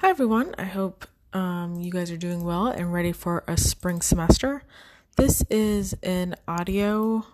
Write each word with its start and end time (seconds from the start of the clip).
Hi, 0.00 0.08
everyone. 0.08 0.54
I 0.56 0.64
hope 0.64 1.06
um, 1.34 1.78
you 1.78 1.90
guys 1.90 2.10
are 2.10 2.16
doing 2.16 2.42
well 2.42 2.68
and 2.68 2.90
ready 2.90 3.12
for 3.12 3.44
a 3.46 3.58
spring 3.58 4.00
semester. 4.00 4.62
This 5.16 5.44
is 5.50 5.94
an 6.02 6.36
audio, 6.48 7.26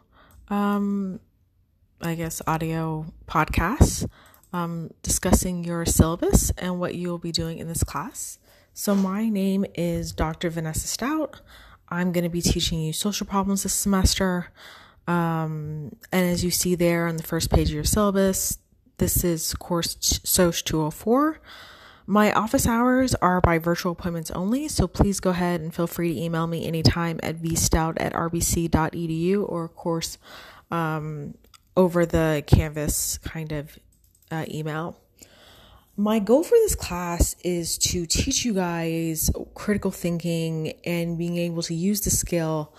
um, 0.48 1.21
I 2.02 2.16
guess, 2.16 2.42
audio 2.44 3.06
podcast 3.29 4.10
um, 4.52 4.90
discussing 5.04 5.62
your 5.62 5.87
syllabus 5.87 6.50
and 6.58 6.80
what 6.80 6.96
you 6.96 7.09
will 7.09 7.18
be 7.18 7.30
doing 7.30 7.59
in 7.59 7.68
this 7.68 7.84
class. 7.84 8.41
So, 8.75 8.96
my 8.96 9.29
name 9.29 9.64
is 9.77 10.11
Dr. 10.11 10.51
Vanessa 10.51 10.89
Stout. 10.89 11.43
I'm 11.89 12.11
going 12.11 12.25
to 12.25 12.30
be 12.30 12.43
teaching 12.43 12.80
you 12.80 12.93
social 12.93 13.29
problems 13.29 13.62
this 13.62 13.75
semester. 13.75 14.51
Um, 15.07 15.95
and 16.11 16.27
as 16.27 16.43
you 16.43 16.51
see 16.51 16.75
there 16.75 17.07
on 17.07 17.17
the 17.17 17.23
first 17.23 17.48
page 17.48 17.69
of 17.69 17.77
your 17.77 17.85
syllabus, 17.85 18.59
this 18.98 19.23
is 19.23 19.55
course 19.55 19.96
SOC 20.01 20.64
204. 20.64 21.41
My 22.09 22.32
office 22.32 22.68
hours 22.68 23.16
are 23.16 23.41
by 23.41 23.59
virtual 23.59 23.91
appointments 23.91 24.30
only, 24.30 24.69
so 24.69 24.87
please 24.87 25.19
go 25.19 25.30
ahead 25.30 25.60
and 25.60 25.74
feel 25.74 25.88
free 25.88 26.15
to 26.15 26.20
email 26.20 26.46
me 26.46 26.65
anytime 26.65 27.19
at 27.20 27.42
vstout 27.42 27.95
at 27.96 28.12
rbc.edu 28.12 29.45
or, 29.48 29.65
of 29.65 29.74
course, 29.74 30.16
um, 30.70 31.34
over 31.77 32.06
the 32.06 32.45
Canvas 32.46 33.19
kind 33.19 33.51
of 33.51 33.77
uh, 34.30 34.45
email. 34.48 35.01
My 35.96 36.20
goal 36.20 36.45
for 36.45 36.56
this 36.59 36.77
class 36.77 37.34
is 37.42 37.77
to 37.79 38.07
teach 38.07 38.45
you 38.45 38.54
guys 38.54 39.29
critical 39.54 39.91
thinking 39.91 40.74
and 40.84 41.18
being 41.18 41.37
able 41.38 41.62
to 41.62 41.74
use 41.74 42.02
the 42.02 42.10
skill 42.10 42.73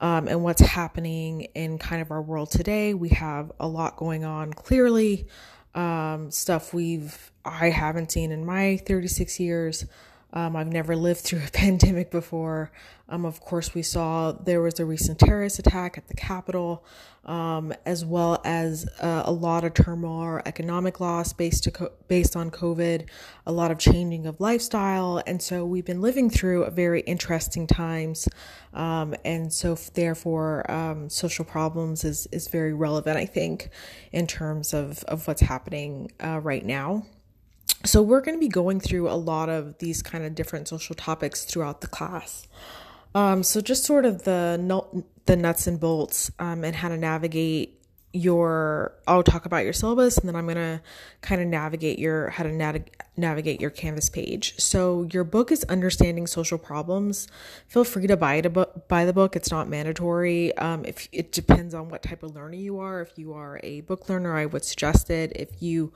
um, 0.00 0.26
and 0.26 0.42
what's 0.42 0.62
happening 0.62 1.42
in 1.54 1.78
kind 1.78 2.02
of 2.02 2.10
our 2.10 2.22
world 2.22 2.50
today. 2.50 2.92
We 2.92 3.10
have 3.10 3.52
a 3.60 3.68
lot 3.68 3.96
going 3.96 4.24
on 4.24 4.52
clearly 4.52 5.28
um, 5.74 6.30
stuff 6.30 6.72
we've 6.72 7.30
I 7.44 7.70
haven't 7.70 8.12
seen 8.12 8.32
in 8.32 8.46
my 8.46 8.78
36 8.86 9.38
years. 9.40 9.86
Um, 10.34 10.56
I've 10.56 10.72
never 10.72 10.96
lived 10.96 11.20
through 11.20 11.42
a 11.46 11.50
pandemic 11.52 12.10
before. 12.10 12.72
Um, 13.08 13.24
of 13.24 13.40
course, 13.40 13.74
we 13.74 13.82
saw 13.82 14.32
there 14.32 14.60
was 14.60 14.80
a 14.80 14.84
recent 14.84 15.18
terrorist 15.18 15.58
attack 15.58 15.96
at 15.96 16.08
the 16.08 16.14
Capitol, 16.14 16.84
um, 17.24 17.72
as 17.86 18.04
well 18.04 18.40
as 18.44 18.88
uh, 19.00 19.22
a 19.24 19.32
lot 19.32 19.62
of 19.62 19.74
turmoil, 19.74 20.40
economic 20.44 21.00
loss 21.00 21.32
based 21.32 21.64
to 21.64 21.70
co- 21.70 21.92
based 22.08 22.34
on 22.34 22.50
COVID, 22.50 23.06
a 23.46 23.52
lot 23.52 23.70
of 23.70 23.78
changing 23.78 24.26
of 24.26 24.40
lifestyle, 24.40 25.22
and 25.26 25.40
so 25.40 25.64
we've 25.64 25.84
been 25.84 26.00
living 26.00 26.30
through 26.30 26.68
very 26.70 27.02
interesting 27.02 27.66
times, 27.66 28.26
um, 28.72 29.14
and 29.24 29.52
so 29.52 29.74
therefore, 29.94 30.68
um, 30.70 31.08
social 31.08 31.44
problems 31.44 32.04
is 32.04 32.26
is 32.32 32.48
very 32.48 32.72
relevant, 32.74 33.16
I 33.18 33.26
think, 33.26 33.68
in 34.12 34.26
terms 34.26 34.74
of 34.74 35.04
of 35.04 35.28
what's 35.28 35.42
happening 35.42 36.10
uh, 36.24 36.40
right 36.42 36.64
now. 36.64 37.04
So, 37.84 38.00
we're 38.02 38.22
going 38.22 38.36
to 38.36 38.40
be 38.40 38.48
going 38.48 38.80
through 38.80 39.10
a 39.10 39.14
lot 39.14 39.48
of 39.48 39.78
these 39.78 40.02
kind 40.02 40.24
of 40.24 40.34
different 40.34 40.68
social 40.68 40.94
topics 40.94 41.44
throughout 41.44 41.82
the 41.82 41.86
class. 41.86 42.48
Um, 43.14 43.42
so, 43.42 43.60
just 43.60 43.84
sort 43.84 44.06
of 44.06 44.24
the 44.24 44.82
the 45.26 45.36
nuts 45.36 45.66
and 45.66 45.78
bolts 45.78 46.30
um, 46.38 46.64
and 46.64 46.74
how 46.74 46.88
to 46.88 46.96
navigate 46.96 47.83
your 48.14 48.92
I'll 49.08 49.24
talk 49.24 49.44
about 49.44 49.64
your 49.64 49.72
syllabus 49.72 50.18
and 50.18 50.28
then 50.28 50.36
I'm 50.36 50.46
going 50.46 50.56
to 50.56 50.80
kind 51.20 51.42
of 51.42 51.48
navigate 51.48 51.98
your 51.98 52.30
how 52.30 52.44
to 52.44 52.52
nav- 52.52 52.88
navigate 53.16 53.60
your 53.60 53.70
canvas 53.70 54.08
page. 54.08 54.54
So 54.58 55.08
your 55.12 55.24
book 55.24 55.50
is 55.50 55.64
understanding 55.64 56.28
social 56.28 56.56
problems. 56.56 57.26
Feel 57.66 57.82
free 57.82 58.06
to 58.06 58.16
buy 58.16 58.36
it 58.36 58.52
book 58.52 58.86
buy 58.86 59.04
the 59.04 59.12
book. 59.12 59.34
It's 59.34 59.50
not 59.50 59.68
mandatory. 59.68 60.56
Um, 60.56 60.84
if 60.84 61.08
it 61.10 61.32
depends 61.32 61.74
on 61.74 61.88
what 61.88 62.02
type 62.04 62.22
of 62.22 62.36
learner 62.36 62.54
you 62.54 62.78
are. 62.78 63.02
If 63.02 63.18
you 63.18 63.32
are 63.32 63.58
a 63.64 63.80
book 63.80 64.08
learner, 64.08 64.36
I 64.36 64.46
would 64.46 64.64
suggest 64.64 65.10
it. 65.10 65.32
If 65.34 65.60
you 65.60 65.92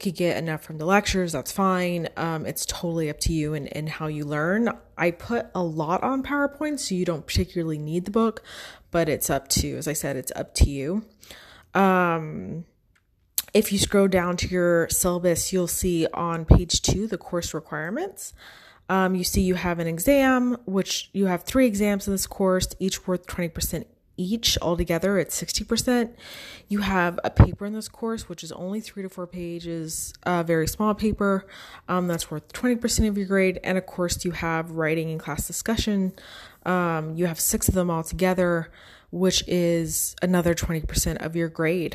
could 0.00 0.16
get 0.16 0.36
enough 0.36 0.64
from 0.64 0.78
the 0.78 0.86
lectures, 0.86 1.32
that's 1.32 1.52
fine. 1.52 2.08
Um, 2.16 2.46
it's 2.46 2.66
totally 2.66 3.08
up 3.10 3.20
to 3.20 3.32
you 3.32 3.54
and, 3.54 3.74
and 3.76 3.88
how 3.88 4.08
you 4.08 4.24
learn. 4.24 4.70
I 4.98 5.12
put 5.12 5.46
a 5.54 5.62
lot 5.62 6.02
on 6.02 6.24
PowerPoint, 6.24 6.80
so 6.80 6.96
you 6.96 7.04
don't 7.04 7.26
particularly 7.26 7.78
need 7.78 8.06
the 8.06 8.10
book, 8.10 8.42
but 8.90 9.08
it's 9.08 9.30
up 9.30 9.48
to, 9.48 9.76
as 9.76 9.86
I 9.86 9.92
said, 9.92 10.16
it's 10.16 10.32
up 10.34 10.54
to 10.56 10.68
you. 10.68 11.04
Um, 11.74 12.64
if 13.52 13.72
you 13.72 13.78
scroll 13.78 14.08
down 14.08 14.36
to 14.38 14.48
your 14.48 14.88
syllabus, 14.90 15.52
you'll 15.52 15.66
see 15.66 16.06
on 16.14 16.44
page 16.44 16.82
two 16.82 17.06
the 17.06 17.18
course 17.18 17.52
requirements. 17.52 18.32
Um, 18.88 19.14
you 19.14 19.24
see 19.24 19.42
you 19.42 19.54
have 19.54 19.78
an 19.78 19.86
exam, 19.86 20.56
which 20.66 21.10
you 21.12 21.26
have 21.26 21.44
three 21.44 21.66
exams 21.66 22.06
in 22.06 22.14
this 22.14 22.26
course, 22.26 22.68
each 22.78 23.06
worth 23.06 23.26
20% 23.26 23.84
each. 24.16 24.58
Altogether, 24.60 25.18
it's 25.18 25.40
60%. 25.40 26.10
You 26.68 26.80
have 26.80 27.18
a 27.24 27.30
paper 27.30 27.66
in 27.66 27.72
this 27.72 27.88
course, 27.88 28.28
which 28.28 28.44
is 28.44 28.52
only 28.52 28.80
three 28.80 29.02
to 29.02 29.08
four 29.08 29.26
pages, 29.26 30.12
a 30.24 30.44
very 30.44 30.68
small 30.68 30.94
paper. 30.94 31.46
Um, 31.88 32.06
that's 32.06 32.30
worth 32.30 32.52
20% 32.52 33.08
of 33.08 33.16
your 33.16 33.26
grade. 33.26 33.58
And 33.64 33.78
of 33.78 33.86
course, 33.86 34.24
you 34.24 34.32
have 34.32 34.72
writing 34.72 35.10
and 35.10 35.20
class 35.20 35.46
discussion. 35.46 36.12
Um, 36.66 37.16
you 37.16 37.26
have 37.26 37.40
six 37.40 37.68
of 37.68 37.74
them 37.74 37.90
all 37.90 38.02
together 38.02 38.70
which 39.10 39.46
is 39.46 40.14
another 40.22 40.54
20% 40.54 41.24
of 41.24 41.36
your 41.36 41.48
grade. 41.48 41.94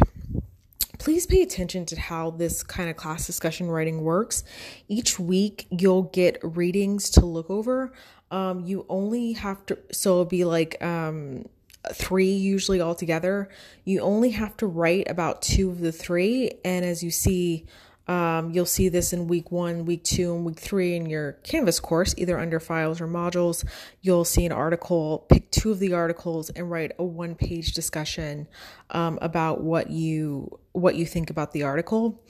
Please 0.97 1.25
pay 1.25 1.41
attention 1.41 1.85
to 1.87 1.99
how 1.99 2.31
this 2.31 2.63
kind 2.63 2.89
of 2.89 2.95
class 2.95 3.27
discussion 3.27 3.69
writing 3.69 4.01
works. 4.01 4.43
Each 4.87 5.19
week, 5.19 5.67
you'll 5.69 6.03
get 6.03 6.39
readings 6.41 7.09
to 7.11 7.25
look 7.25 7.49
over. 7.49 7.93
Um, 8.31 8.61
you 8.61 8.85
only 8.89 9.33
have 9.33 9.65
to, 9.67 9.77
so 9.91 10.11
it'll 10.11 10.25
be 10.25 10.45
like 10.45 10.81
um, 10.83 11.45
three 11.93 12.31
usually 12.31 12.81
altogether. 12.81 13.49
You 13.83 14.01
only 14.01 14.31
have 14.31 14.57
to 14.57 14.67
write 14.67 15.09
about 15.09 15.41
two 15.41 15.69
of 15.69 15.79
the 15.79 15.91
three. 15.91 16.51
And 16.63 16.83
as 16.83 17.03
you 17.03 17.11
see, 17.11 17.65
um, 18.07 18.51
you'll 18.51 18.65
see 18.65 18.89
this 18.89 19.13
in 19.13 19.27
week 19.27 19.51
one, 19.51 19.85
week 19.85 20.03
two, 20.03 20.35
and 20.35 20.45
week 20.45 20.59
three 20.59 20.95
in 20.95 21.07
your 21.07 21.33
Canvas 21.43 21.79
course, 21.79 22.13
either 22.17 22.37
under 22.37 22.59
files 22.59 23.01
or 23.01 23.07
modules. 23.07 23.65
You'll 24.01 24.25
see 24.25 24.45
an 24.45 24.51
article, 24.51 25.25
pick 25.29 25.49
two 25.51 25.71
of 25.71 25.79
the 25.79 25.93
articles, 25.93 26.49
and 26.51 26.69
write 26.69 26.91
a 26.99 27.03
one-page 27.03 27.73
discussion 27.73 28.47
um, 28.91 29.17
about 29.21 29.61
what 29.61 29.89
you 29.89 30.59
what 30.73 30.95
you 30.95 31.05
think 31.05 31.29
about 31.29 31.51
the 31.53 31.63
article. 31.63 32.21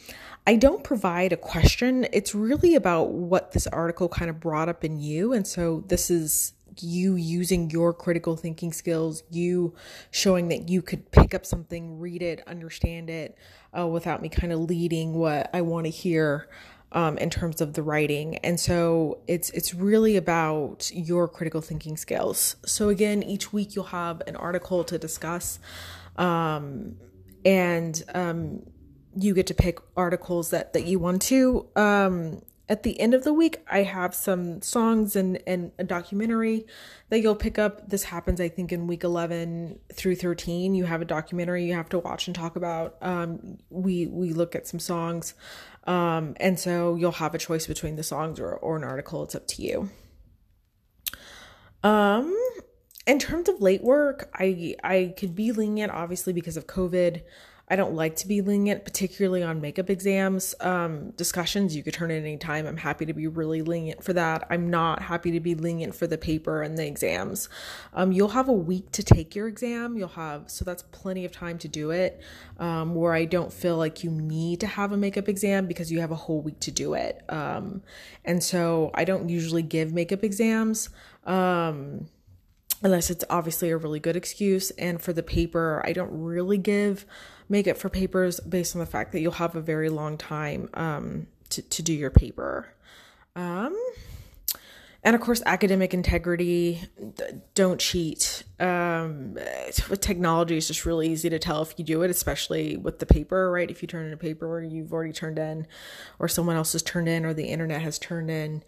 I 0.48 0.56
don't 0.56 0.84
provide 0.84 1.34
a 1.34 1.38
question. 1.38 2.06
It's 2.14 2.36
really 2.36 2.76
about 2.76 3.10
what 3.10 3.52
this 3.52 3.66
article 3.68 4.08
kind 4.08 4.30
of 4.30 4.40
brought 4.40 4.70
up 4.70 4.84
in 4.84 5.00
you, 5.00 5.34
and 5.34 5.46
so 5.46 5.84
this 5.88 6.10
is 6.10 6.54
you 6.82 7.16
using 7.16 7.70
your 7.70 7.94
critical 7.94 8.36
thinking 8.36 8.74
skills, 8.74 9.24
you 9.30 9.74
showing 10.12 10.48
that 10.50 10.70
you 10.70 10.82
could 10.82 11.12
pick 11.12 11.34
up 11.34 11.46
something, 11.46 12.00
read 12.00 12.22
it, 12.22 12.42
understand 12.48 13.10
it, 13.10 13.38
uh, 13.78 13.88
without 13.88 14.22
me 14.22 14.30
kind 14.30 14.52
of 14.54 14.60
leading 14.60 15.14
what 15.14 15.50
I 15.54 15.62
want 15.62 15.86
to 15.86 15.92
hear 15.92 16.50
um, 16.92 17.18
in 17.18 17.30
terms 17.30 17.62
of 17.62 17.74
the 17.74 17.84
writing. 17.84 18.38
And 18.38 18.60
so 18.60 19.20
it's 19.28 19.50
it's 19.52 19.74
really 19.74 20.16
about 20.16 20.90
your 20.94 21.28
critical 21.28 21.62
thinking 21.62 21.98
skills. 21.98 22.56
So 22.66 22.90
again, 22.90 23.22
each 23.22 23.52
week 23.52 23.76
you'll 23.76 23.86
have 23.86 24.22
an 24.28 24.36
article 24.36 24.84
to 24.86 24.98
discuss, 24.98 25.60
um, 26.18 26.96
and 27.44 28.02
um, 28.14 28.64
you 29.18 29.34
get 29.34 29.48
to 29.48 29.54
pick 29.54 29.80
articles 29.96 30.50
that 30.52 30.74
that 30.74 30.86
you 30.86 31.00
want 31.00 31.22
to. 31.24 31.68
Um, 31.76 32.42
at 32.68 32.84
the 32.84 33.00
end 33.00 33.14
of 33.14 33.24
the 33.24 33.34
week, 33.34 33.64
I 33.70 33.84
have 33.84 34.16
some 34.16 34.62
songs 34.62 35.16
and, 35.16 35.42
and 35.46 35.72
a 35.78 35.84
documentary 35.84 36.66
that 37.10 37.22
you'll 37.22 37.36
pick 37.36 37.60
up. 37.60 37.90
This 37.90 38.06
happens, 38.06 38.42
I 38.42 38.50
think, 38.50 38.72
in 38.72 38.88
week 38.88 39.04
11 39.04 39.80
through 39.94 40.16
13. 40.16 40.74
You 40.74 40.86
have 40.86 41.02
a 41.02 41.06
documentary 41.06 41.66
you 41.66 41.74
have 41.74 41.90
to 41.90 42.00
watch 42.00 42.28
and 42.28 42.36
talk 42.36 42.56
about. 42.56 42.98
Um, 43.02 43.58
we, 43.70 44.08
we 44.08 44.32
look 44.32 44.56
at 44.56 44.68
some 44.68 44.80
songs. 44.80 45.36
Um, 45.86 46.36
and 46.40 46.60
so 46.60 46.96
you'll 46.96 47.12
have 47.12 47.36
a 47.36 47.38
choice 47.38 47.68
between 47.68 47.98
the 47.98 48.04
songs 48.04 48.40
or, 48.40 48.54
or 48.54 48.76
an 48.76 48.84
article. 48.84 49.24
It's 49.24 49.36
up 49.36 49.46
to 49.48 49.62
you. 49.62 49.90
Um, 51.84 52.36
in 53.06 53.20
terms 53.20 53.48
of 53.48 53.62
late 53.62 53.84
work, 53.84 54.32
I, 54.34 54.76
I 54.84 55.14
could 55.18 55.36
be 55.36 55.52
lenient, 55.52 55.92
obviously, 55.92 56.34
because 56.34 56.58
of 56.58 56.66
COVID. 56.66 57.22
I 57.68 57.76
don't 57.76 57.96
like 57.96 58.16
to 58.18 58.28
be 58.28 58.42
lenient, 58.42 58.86
particularly 58.86 59.42
on 59.42 59.60
makeup 59.60 59.90
exams. 59.90 60.54
Um, 60.60 61.12
discussions, 61.12 61.76
you 61.76 61.82
could 61.82 61.96
turn 61.96 62.12
at 62.12 62.18
any 62.18 62.38
time. 62.38 62.68
I'm 62.68 62.78
happy 62.78 63.08
to 63.08 63.14
be 63.14 63.26
really 63.26 63.64
lenient 63.64 64.04
for 64.04 64.14
that. 64.14 64.46
I'm 64.52 64.70
not 64.70 65.02
happy 65.02 65.32
to 65.32 65.40
be 65.40 65.56
lenient 65.56 65.96
for 65.96 66.06
the 66.06 66.18
paper 66.18 66.62
and 66.62 66.78
the 66.78 66.86
exams. 66.86 67.50
Um, 67.94 68.12
you'll 68.12 68.30
have 68.30 68.50
a 68.50 68.54
week 68.54 68.92
to 68.92 69.04
take 69.04 69.36
your 69.36 69.48
exam. 69.48 69.98
You'll 69.98 70.10
have, 70.10 70.52
so 70.52 70.64
that's 70.64 70.84
plenty 70.84 71.26
of 71.26 71.32
time 71.32 71.58
to 71.60 71.68
do 71.68 71.90
it, 71.90 72.22
um, 72.60 72.94
where 72.94 73.14
I 73.14 73.26
don't 73.26 73.52
feel 73.52 73.78
like 73.78 74.04
you 74.04 74.12
need 74.12 74.60
to 74.60 74.68
have 74.68 74.92
a 74.92 74.98
makeup 74.98 75.28
exam 75.28 75.66
because 75.66 75.92
you 75.92 76.02
have 76.02 76.12
a 76.12 76.16
whole 76.16 76.42
week 76.42 76.60
to 76.62 76.72
do 76.72 76.94
it. 76.94 77.24
Um, 77.30 77.82
and 78.24 78.44
so 78.44 78.92
I 78.94 79.06
don't 79.06 79.28
usually 79.28 79.64
give 79.64 79.92
makeup 79.92 80.24
exams. 80.24 80.90
Um, 81.24 82.10
unless 82.84 83.10
it's 83.10 83.26
obviously 83.32 83.72
a 83.72 83.78
really 83.78 84.00
good 84.00 84.16
excuse. 84.16 84.70
And 84.72 85.02
for 85.02 85.14
the 85.14 85.24
paper, 85.24 85.82
I 85.84 85.94
don't 85.94 86.12
really 86.12 86.60
give 86.60 87.08
makeup 87.50 87.78
for 87.78 87.90
papers 87.90 88.40
based 88.40 88.76
on 88.76 88.80
the 88.80 88.86
fact 88.86 89.12
that 89.12 89.22
you'll 89.22 89.34
have 89.34 89.56
a 89.56 89.62
very 89.62 89.90
long 89.90 90.18
time 90.18 90.70
um, 90.74 91.28
to, 91.50 91.62
to 91.62 91.82
do 91.82 91.94
your 91.94 92.10
paper. 92.10 92.74
Um, 93.36 93.76
and 95.04 95.16
of 95.16 95.22
course 95.22 95.44
academic 95.46 95.94
integrity 95.94 96.82
don't 97.54 97.80
cheat. 97.80 98.44
Um, 98.60 99.36
with 99.90 100.00
technology 100.02 100.58
it's 100.58 100.68
just 100.68 100.86
really 100.86 101.10
easy 101.10 101.30
to 101.30 101.38
tell 101.38 101.62
if 101.62 101.76
you 101.78 101.86
do 101.86 102.02
it 102.02 102.10
especially 102.10 102.78
with 102.78 103.00
the 103.00 103.06
paper 103.06 103.52
right? 103.52 103.70
If 103.70 103.82
you 103.82 103.88
turn 103.88 104.08
in 104.08 104.14
a 104.14 104.18
paper 104.18 104.62
you've 104.62 104.92
already 104.92 105.14
turned 105.14 105.38
in 105.38 105.68
or 106.18 106.28
someone 106.28 106.56
else 106.56 106.72
has 106.74 106.82
turned 106.82 107.08
in 107.08 107.26
or 107.26 107.34
the 107.34 107.46
internet 107.46 107.82
has 107.82 108.00
turned 108.00 108.32
in 108.32 108.64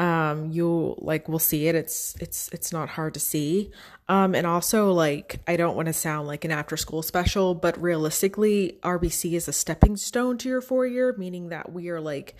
um, 0.00 0.50
you'll 0.50 0.98
like 1.02 1.28
we'll 1.28 1.38
see 1.38 1.68
it 1.68 1.74
it's 1.74 2.16
it's 2.20 2.48
it's 2.52 2.72
not 2.72 2.88
hard 2.88 3.14
to 3.14 3.20
see 3.20 3.70
um, 4.08 4.34
and 4.34 4.46
also 4.46 4.92
like 4.92 5.40
i 5.46 5.56
don't 5.56 5.76
want 5.76 5.86
to 5.86 5.92
sound 5.92 6.26
like 6.26 6.44
an 6.44 6.50
after 6.50 6.76
school 6.76 7.02
special 7.02 7.54
but 7.54 7.80
realistically 7.80 8.78
rbc 8.82 9.32
is 9.32 9.46
a 9.46 9.52
stepping 9.52 9.96
stone 9.96 10.38
to 10.38 10.48
your 10.48 10.60
four 10.60 10.86
year 10.86 11.14
meaning 11.18 11.50
that 11.50 11.72
we 11.72 11.88
are 11.90 12.00
like 12.00 12.34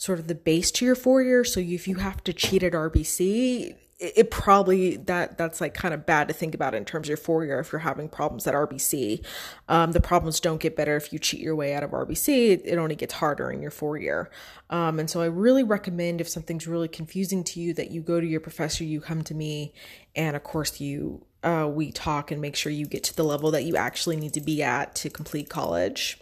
sort 0.00 0.18
of 0.18 0.28
the 0.28 0.34
base 0.34 0.70
to 0.70 0.84
your 0.86 0.94
four 0.94 1.22
year. 1.22 1.44
So 1.44 1.60
if 1.60 1.86
you 1.86 1.96
have 1.96 2.24
to 2.24 2.32
cheat 2.32 2.62
at 2.62 2.72
RBC, 2.72 3.74
it, 4.00 4.30
probably 4.30 4.96
that 4.96 5.36
that's 5.36 5.60
like 5.60 5.74
kind 5.74 5.92
of 5.92 6.06
bad 6.06 6.28
to 6.28 6.34
think 6.34 6.54
about 6.54 6.74
in 6.74 6.84
terms 6.84 7.06
of 7.06 7.10
your 7.10 7.16
four 7.16 7.44
year 7.44 7.60
if 7.60 7.70
you're 7.70 7.80
having 7.80 8.08
problems 8.08 8.46
at 8.46 8.54
RBC. 8.54 9.24
Um, 9.68 9.92
the 9.92 10.00
problems 10.00 10.40
don't 10.40 10.60
get 10.60 10.74
better 10.74 10.96
if 10.96 11.12
you 11.12 11.18
cheat 11.18 11.40
your 11.40 11.54
way 11.54 11.74
out 11.74 11.82
of 11.82 11.90
RBC. 11.90 12.50
It, 12.50 12.62
it 12.64 12.78
only 12.78 12.96
gets 12.96 13.14
harder 13.14 13.50
in 13.50 13.60
your 13.60 13.70
four 13.70 13.98
year. 13.98 14.30
Um, 14.70 14.98
and 14.98 15.10
so 15.10 15.20
I 15.20 15.26
really 15.26 15.62
recommend 15.62 16.20
if 16.20 16.28
something's 16.28 16.66
really 16.66 16.88
confusing 16.88 17.44
to 17.44 17.60
you 17.60 17.74
that 17.74 17.90
you 17.90 18.00
go 18.00 18.20
to 18.20 18.26
your 18.26 18.40
professor, 18.40 18.84
you 18.84 19.00
come 19.00 19.22
to 19.24 19.34
me, 19.34 19.74
and 20.16 20.34
of 20.34 20.42
course 20.42 20.80
you 20.80 21.24
uh, 21.42 21.68
we 21.72 21.90
talk 21.92 22.30
and 22.30 22.40
make 22.40 22.56
sure 22.56 22.72
you 22.72 22.86
get 22.86 23.04
to 23.04 23.16
the 23.16 23.24
level 23.24 23.50
that 23.50 23.64
you 23.64 23.76
actually 23.76 24.16
need 24.16 24.34
to 24.34 24.40
be 24.40 24.62
at 24.62 24.94
to 24.94 25.10
complete 25.10 25.48
college. 25.48 26.18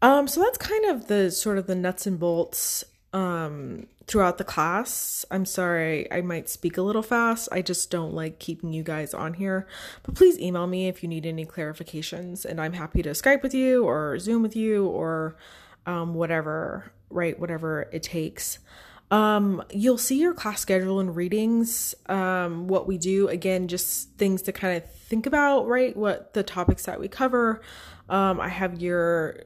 Um, 0.00 0.26
so 0.26 0.40
that's 0.40 0.58
kind 0.58 0.84
of 0.86 1.06
the 1.06 1.30
sort 1.30 1.58
of 1.58 1.66
the 1.66 1.76
nuts 1.76 2.06
and 2.06 2.18
bolts 2.18 2.84
um, 3.12 3.86
throughout 4.12 4.36
the 4.36 4.44
class. 4.44 5.24
I'm 5.30 5.46
sorry, 5.46 6.06
I 6.12 6.20
might 6.20 6.46
speak 6.50 6.76
a 6.76 6.82
little 6.82 7.02
fast. 7.02 7.48
I 7.50 7.62
just 7.62 7.90
don't 7.90 8.12
like 8.12 8.38
keeping 8.38 8.74
you 8.74 8.82
guys 8.82 9.14
on 9.14 9.32
here. 9.32 9.66
But 10.02 10.14
please 10.14 10.38
email 10.38 10.66
me 10.66 10.86
if 10.86 11.02
you 11.02 11.08
need 11.08 11.24
any 11.24 11.46
clarifications, 11.46 12.44
and 12.44 12.60
I'm 12.60 12.74
happy 12.74 13.02
to 13.02 13.10
Skype 13.10 13.42
with 13.42 13.54
you 13.54 13.84
or 13.84 14.18
Zoom 14.18 14.42
with 14.42 14.54
you 14.54 14.86
or 14.86 15.38
um, 15.86 16.12
whatever, 16.12 16.92
right? 17.08 17.40
Whatever 17.40 17.88
it 17.90 18.02
takes. 18.02 18.58
Um, 19.10 19.62
you'll 19.70 19.98
see 19.98 20.20
your 20.20 20.34
class 20.34 20.60
schedule 20.60 21.00
and 21.00 21.16
readings. 21.16 21.94
Um, 22.06 22.68
what 22.68 22.86
we 22.86 22.98
do 22.98 23.28
again, 23.28 23.66
just 23.66 24.10
things 24.18 24.42
to 24.42 24.52
kind 24.52 24.76
of 24.76 24.90
think 24.92 25.24
about, 25.24 25.66
right? 25.66 25.96
What 25.96 26.34
the 26.34 26.42
topics 26.42 26.84
that 26.84 27.00
we 27.00 27.08
cover. 27.08 27.62
Um, 28.10 28.40
I 28.40 28.48
have 28.48 28.78
your 28.80 29.38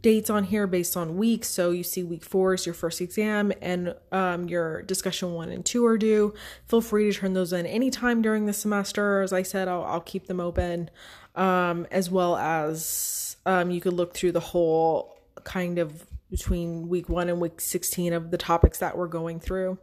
dates 0.00 0.30
on 0.30 0.44
here 0.44 0.66
based 0.66 0.96
on 0.96 1.16
weeks. 1.16 1.48
So 1.48 1.70
you 1.70 1.82
see 1.82 2.02
week 2.02 2.24
four 2.24 2.54
is 2.54 2.66
your 2.66 2.74
first 2.74 3.00
exam 3.00 3.52
and 3.60 3.94
um, 4.12 4.48
your 4.48 4.82
discussion 4.82 5.34
one 5.34 5.50
and 5.50 5.64
two 5.64 5.84
are 5.86 5.98
due. 5.98 6.34
Feel 6.66 6.80
free 6.80 7.12
to 7.12 7.18
turn 7.18 7.34
those 7.34 7.52
in 7.52 7.66
anytime 7.66 8.22
during 8.22 8.46
the 8.46 8.52
semester. 8.52 9.22
As 9.22 9.32
I 9.32 9.42
said, 9.42 9.68
I'll, 9.68 9.84
I'll 9.84 10.00
keep 10.00 10.26
them 10.26 10.40
open. 10.40 10.90
Um, 11.34 11.86
as 11.90 12.10
well 12.10 12.36
as 12.36 13.36
um, 13.44 13.70
you 13.70 13.80
could 13.80 13.92
look 13.92 14.14
through 14.14 14.32
the 14.32 14.40
whole 14.40 15.18
kind 15.42 15.78
of 15.78 16.06
between 16.30 16.88
week 16.88 17.08
one 17.08 17.28
and 17.28 17.40
week 17.40 17.60
16 17.60 18.12
of 18.12 18.30
the 18.30 18.38
topics 18.38 18.78
that 18.78 18.96
we're 18.96 19.08
going 19.08 19.40
through. 19.40 19.78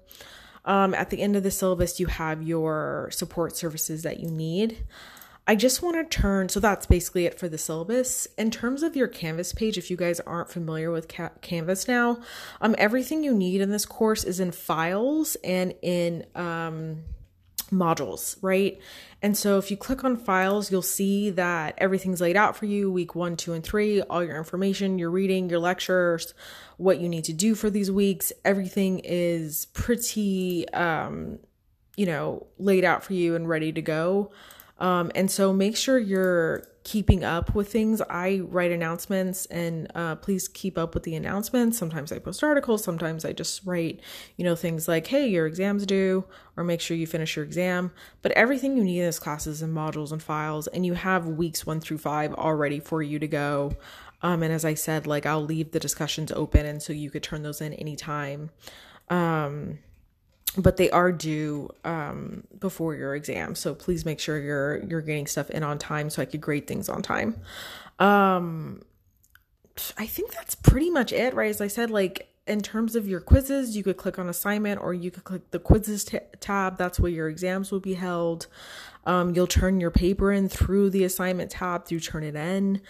Um, 0.66 0.94
at 0.94 1.10
the 1.10 1.22
end 1.22 1.36
of 1.36 1.44
the 1.44 1.52
syllabus, 1.52 2.00
you 2.00 2.08
have 2.08 2.44
your 2.44 3.10
support 3.12 3.56
services 3.56 4.04
that 4.04 4.20
you 4.20 4.30
need. 4.30 4.86
I 5.48 5.56
just 5.56 5.82
want 5.82 5.98
to 5.98 6.18
turn, 6.18 6.50
so 6.50 6.60
that's 6.60 6.86
basically 6.86 7.26
it 7.26 7.40
for 7.40 7.50
the 7.50 7.58
syllabus. 7.58 8.28
In 8.38 8.52
terms 8.52 8.84
of 8.84 8.96
your 8.96 9.08
Canvas 9.08 9.54
page, 9.54 9.78
if 9.78 9.90
you 9.90 9.98
guys 9.98 10.20
aren't 10.22 10.50
familiar 10.50 10.92
with 10.92 11.08
Ca- 11.08 11.32
Canvas 11.42 11.88
now, 11.88 12.20
um, 12.62 12.76
everything 12.78 13.24
you 13.24 13.34
need 13.34 13.60
in 13.60 13.72
this 13.72 13.86
course 13.86 14.24
is 14.24 14.40
in 14.40 14.52
files 14.52 15.36
and 15.44 15.74
in 15.82 16.26
um, 16.36 17.04
modules, 17.72 18.38
right? 18.42 18.80
And 19.22 19.36
so 19.36 19.58
if 19.58 19.72
you 19.72 19.78
click 19.78 20.04
on 20.04 20.16
files, 20.16 20.72
you'll 20.72 20.82
see 20.82 21.32
that 21.32 21.76
everything's 21.78 22.22
laid 22.22 22.38
out 22.38 22.56
for 22.56 22.66
you 22.66 22.92
week 22.92 23.16
one, 23.16 23.36
two, 23.36 23.54
and 23.54 23.64
three, 23.64 24.02
all 24.02 24.24
your 24.24 24.38
information, 24.38 25.00
your 25.00 25.10
reading, 25.10 25.50
your 25.50 25.60
lectures, 25.60 26.34
what 26.78 27.00
you 27.00 27.10
need 27.10 27.24
to 27.26 27.34
do 27.34 27.56
for 27.56 27.70
these 27.70 27.92
weeks. 27.92 28.32
Everything 28.46 29.00
is 29.00 29.66
pretty, 29.74 30.68
um, 30.70 31.40
you 31.98 32.06
know, 32.06 32.46
laid 32.58 32.84
out 32.86 33.04
for 33.04 33.14
you 33.14 33.36
and 33.36 33.50
ready 33.50 33.72
to 33.72 33.82
go. 33.82 34.32
Um, 34.82 35.12
and 35.14 35.30
so 35.30 35.54
make 35.54 35.78
sure 35.78 36.00
you're 36.00 36.64
keeping 36.84 37.24
up 37.24 37.54
with 37.54 37.72
things. 37.72 38.02
I 38.10 38.42
write 38.46 38.72
announcements 38.72 39.46
and 39.46 39.92
uh, 39.94 40.16
please 40.16 40.48
keep 40.48 40.76
up 40.76 40.96
with 40.96 41.04
the 41.04 41.14
announcements. 41.14 41.78
Sometimes 41.78 42.12
I 42.12 42.18
post 42.18 42.44
articles, 42.44 42.84
sometimes 42.84 43.24
I 43.24 43.32
just 43.32 43.64
write, 43.64 44.00
you 44.38 44.44
know, 44.44 44.56
things 44.56 44.88
like, 44.88 45.06
hey, 45.06 45.28
your 45.28 45.46
exam's 45.46 45.86
due, 45.86 46.26
or 46.58 46.64
make 46.64 46.82
sure 46.82 46.98
you 46.98 47.06
finish 47.06 47.36
your 47.36 47.46
exam. 47.46 47.92
But 48.24 48.32
everything 48.32 48.76
you 48.76 48.84
need 48.84 49.02
in 49.02 49.06
this 49.06 49.20
class 49.20 49.46
is 49.46 49.62
in 49.62 49.72
modules 49.72 50.12
and 50.12 50.22
files, 50.22 50.66
and 50.66 50.84
you 50.84 50.96
have 50.96 51.28
weeks 51.28 51.64
one 51.64 51.80
through 51.80 52.00
five 52.00 52.34
already 52.34 52.80
for 52.80 53.04
you 53.04 53.20
to 53.20 53.28
go. 53.28 53.74
Um, 54.24 54.42
and 54.42 54.52
as 54.52 54.66
I 54.66 54.74
said, 54.74 55.06
like 55.06 55.28
I'll 55.28 55.46
leave 55.46 55.72
the 55.72 55.80
discussions 55.80 56.32
open 56.32 56.66
and 56.66 56.82
so 56.82 56.92
you 56.92 57.12
could 57.12 57.24
turn 57.24 57.44
those 57.44 57.62
in 57.62 57.74
anytime. 57.74 58.50
Um, 59.10 59.78
but 60.58 60.78
they 60.78 60.90
are 60.92 61.12
due 61.12 61.70
um, 61.86 62.44
before 62.60 62.96
your 62.96 63.16
exam. 63.16 63.56
So 63.56 63.74
please 63.74 64.06
make 64.06 64.20
sure 64.20 64.40
you're 64.40 64.84
you're 64.84 65.02
getting 65.02 65.28
stuff 65.28 65.50
in 65.50 65.64
on 65.64 65.78
time 65.78 66.10
so 66.10 66.22
i 66.22 66.26
could 66.26 66.42
grade 66.42 66.68
things 66.68 66.90
on 66.90 67.02
time. 67.02 67.40
Um 68.00 68.82
i 69.98 70.06
think 70.06 70.32
that's 70.34 70.54
pretty 70.54 70.90
much 70.90 71.14
it 71.14 71.34
right? 71.34 71.50
As 71.50 71.62
i 71.62 71.68
said 71.68 71.90
like 71.90 72.28
in 72.46 72.62
terms 72.62 72.96
of 72.96 73.08
your 73.08 73.22
quizzes 73.22 73.78
you 73.78 73.84
could 73.84 73.98
click 73.98 74.20
on 74.20 74.28
assignment 74.28 74.82
or 74.82 74.94
you 74.94 75.10
could 75.10 75.24
click 75.24 75.50
the 75.52 75.60
quizzes 75.60 76.04
t- 76.04 76.20
tab. 76.40 76.78
That's 76.78 77.00
where 77.00 77.12
your 77.12 77.30
exams 77.30 77.72
will 77.72 77.80
be 77.80 77.94
held 77.94 78.48
um, 79.06 79.34
you'll 79.36 79.48
turn 79.48 79.80
your 79.80 79.92
paper 79.92 80.32
in 80.32 80.50
through 80.50 80.90
the 80.90 81.04
assignment 81.04 81.52
tab 81.52 81.86
through 81.86 82.00
Turnitin 82.00 82.82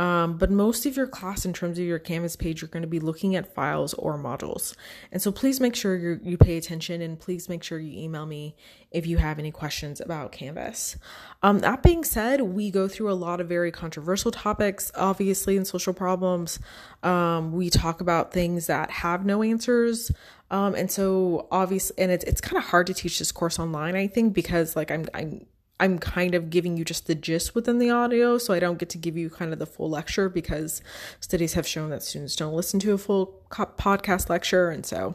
um, 0.00 0.38
but 0.38 0.50
most 0.50 0.86
of 0.86 0.96
your 0.96 1.06
class, 1.06 1.44
in 1.44 1.52
terms 1.52 1.78
of 1.78 1.84
your 1.84 1.98
Canvas 1.98 2.34
page, 2.36 2.62
you're 2.62 2.70
going 2.70 2.82
to 2.82 2.88
be 2.88 3.00
looking 3.00 3.34
at 3.34 3.52
files 3.54 3.92
or 3.94 4.16
modules. 4.16 4.74
And 5.10 5.20
so 5.20 5.32
please 5.32 5.60
make 5.60 5.74
sure 5.74 5.96
you 5.96 6.20
you 6.22 6.38
pay 6.38 6.56
attention 6.56 7.02
and 7.02 7.18
please 7.18 7.50
make 7.50 7.62
sure 7.62 7.78
you 7.78 8.00
email 8.00 8.24
me 8.24 8.54
if 8.92 9.06
you 9.06 9.18
have 9.18 9.38
any 9.38 9.50
questions 9.50 10.00
about 10.00 10.32
Canvas. 10.32 10.96
Um, 11.42 11.58
that 11.58 11.82
being 11.82 12.04
said, 12.04 12.40
we 12.40 12.70
go 12.70 12.86
through 12.86 13.10
a 13.10 13.14
lot 13.14 13.40
of 13.40 13.48
very 13.48 13.72
controversial 13.72 14.30
topics, 14.30 14.92
obviously, 14.94 15.56
in 15.56 15.66
social 15.66 15.92
problems. 15.92 16.60
Um, 17.02 17.52
we 17.52 17.68
talk 17.68 18.00
about 18.00 18.32
things 18.32 18.68
that 18.68 18.90
have 18.90 19.26
no 19.26 19.42
answers. 19.42 20.12
Um, 20.52 20.74
and 20.74 20.90
so 20.90 21.46
obviously, 21.50 21.96
and 21.98 22.10
it's, 22.10 22.24
it's 22.24 22.40
kind 22.40 22.56
of 22.56 22.64
hard 22.64 22.86
to 22.86 22.94
teach 22.94 23.18
this 23.18 23.32
course 23.32 23.58
online, 23.58 23.96
I 23.96 24.06
think, 24.06 24.34
because 24.34 24.76
like 24.76 24.90
I'm, 24.90 25.06
I'm 25.14 25.46
I'm 25.80 25.98
kind 25.98 26.34
of 26.34 26.50
giving 26.50 26.76
you 26.76 26.84
just 26.84 27.06
the 27.06 27.14
gist 27.14 27.54
within 27.54 27.78
the 27.78 27.90
audio, 27.90 28.36
so 28.36 28.52
I 28.52 28.60
don't 28.60 28.78
get 28.78 28.90
to 28.90 28.98
give 28.98 29.16
you 29.16 29.30
kind 29.30 29.52
of 29.52 29.58
the 29.58 29.66
full 29.66 29.88
lecture 29.88 30.28
because 30.28 30.82
studies 31.20 31.54
have 31.54 31.66
shown 31.66 31.88
that 31.90 32.02
students 32.02 32.36
don't 32.36 32.52
listen 32.52 32.78
to 32.80 32.92
a 32.92 32.98
full 32.98 33.42
podcast 33.50 34.28
lecture, 34.28 34.70
and 34.70 34.84
so 34.84 35.14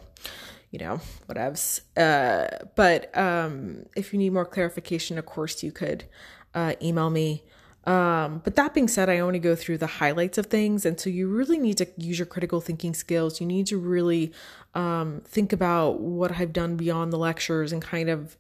you 0.72 0.80
know 0.80 1.00
whatevs. 1.30 1.82
Uh, 1.96 2.66
but 2.76 3.16
um, 3.16 3.86
if 3.96 4.12
you 4.12 4.18
need 4.18 4.34
more 4.34 4.46
clarification, 4.46 5.20
of 5.20 5.28
course 5.28 5.62
you 5.62 5.72
could 5.72 6.06
uh, 6.56 6.74
email 6.82 7.12
me. 7.12 7.44
Um, 7.86 8.42
but 8.44 8.56
that 8.56 8.74
being 8.74 8.88
said, 8.88 9.08
I 9.08 9.20
only 9.20 9.38
go 9.38 9.56
through 9.56 9.78
the 9.78 9.88
highlights 9.88 10.40
of 10.40 10.48
things, 10.48 10.84
and 10.84 11.00
so 11.00 11.12
you 11.12 11.28
really 11.28 11.60
need 11.60 11.78
to 11.78 11.88
use 11.98 12.18
your 12.18 12.26
critical 12.26 12.60
thinking 12.60 12.96
skills. 12.96 13.40
You 13.40 13.46
need 13.46 13.68
to 13.68 13.78
really 13.78 14.34
um, 14.74 15.22
think 15.26 15.54
about 15.54 16.00
what 16.00 16.40
I've 16.40 16.54
done 16.54 16.76
beyond 16.76 17.14
the 17.14 17.18
lectures 17.18 17.72
and 17.72 17.84
kind 17.84 18.10
of 18.10 18.36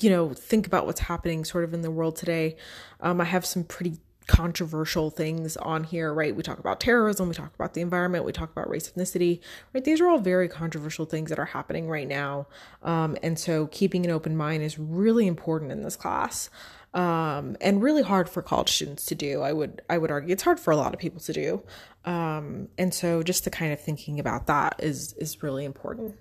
you 0.00 0.10
know, 0.10 0.34
think 0.34 0.66
about 0.66 0.86
what's 0.86 1.00
happening 1.00 1.44
sort 1.44 1.64
of 1.64 1.72
in 1.74 1.82
the 1.82 1.90
world 1.90 2.16
today. 2.16 2.56
Um, 3.00 3.20
I 3.20 3.24
have 3.24 3.46
some 3.46 3.64
pretty 3.64 3.98
controversial 4.28 5.10
things 5.10 5.56
on 5.56 5.84
here, 5.84 6.12
right? 6.12 6.36
We 6.36 6.42
talk 6.42 6.58
about 6.58 6.80
terrorism, 6.80 7.28
we 7.28 7.34
talk 7.34 7.54
about 7.54 7.74
the 7.74 7.80
environment, 7.80 8.26
we 8.26 8.32
talk 8.32 8.52
about 8.52 8.68
race, 8.68 8.88
ethnicity, 8.88 9.40
right? 9.72 9.82
These 9.82 10.00
are 10.00 10.08
all 10.08 10.18
very 10.18 10.48
controversial 10.48 11.06
things 11.06 11.30
that 11.30 11.38
are 11.38 11.46
happening 11.46 11.88
right 11.88 12.06
now. 12.06 12.46
Um, 12.82 13.16
and 13.22 13.38
so 13.38 13.66
keeping 13.68 14.04
an 14.04 14.12
open 14.12 14.36
mind 14.36 14.62
is 14.62 14.78
really 14.78 15.26
important 15.26 15.72
in 15.72 15.82
this 15.82 15.96
class. 15.96 16.50
Um, 16.94 17.56
and 17.60 17.82
really 17.82 18.02
hard 18.02 18.28
for 18.28 18.40
college 18.42 18.70
students 18.70 19.04
to 19.06 19.14
do. 19.14 19.42
I 19.42 19.52
would 19.52 19.82
I 19.90 19.98
would 19.98 20.10
argue 20.10 20.32
it's 20.32 20.42
hard 20.42 20.58
for 20.58 20.70
a 20.70 20.76
lot 20.76 20.94
of 20.94 21.00
people 21.00 21.20
to 21.20 21.32
do. 21.34 21.62
Um, 22.06 22.68
and 22.78 22.94
so 22.94 23.22
just 23.22 23.44
the 23.44 23.50
kind 23.50 23.74
of 23.74 23.80
thinking 23.80 24.18
about 24.18 24.46
that 24.46 24.76
is 24.78 25.12
is 25.14 25.42
really 25.42 25.66
important. 25.66 26.16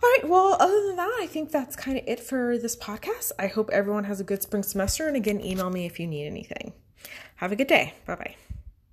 All 0.00 0.08
right, 0.10 0.28
well, 0.28 0.56
other 0.60 0.86
than 0.86 0.96
that, 0.96 1.18
I 1.20 1.26
think 1.26 1.50
that's 1.50 1.74
kind 1.74 1.98
of 1.98 2.04
it 2.06 2.20
for 2.20 2.56
this 2.56 2.76
podcast. 2.76 3.32
I 3.38 3.48
hope 3.48 3.68
everyone 3.70 4.04
has 4.04 4.20
a 4.20 4.24
good 4.24 4.42
spring 4.42 4.62
semester. 4.62 5.08
And 5.08 5.16
again, 5.16 5.40
email 5.40 5.70
me 5.70 5.86
if 5.86 5.98
you 5.98 6.06
need 6.06 6.26
anything. 6.26 6.72
Have 7.36 7.52
a 7.52 7.56
good 7.56 7.66
day. 7.66 7.94
Bye 8.06 8.14
bye. 8.14 8.36